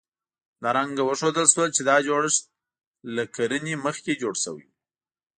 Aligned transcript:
همدارنګه 0.57 1.03
وښودل 1.05 1.47
شول، 1.53 1.69
چې 1.75 1.81
دا 1.89 1.95
جوړښتونه 2.07 2.49
له 3.15 3.23
کرنې 3.35 3.75
نه 3.77 3.81
مخکې 3.85 4.19
جوړ 4.21 4.33
شوي 4.43 4.63
وو. 4.67 4.73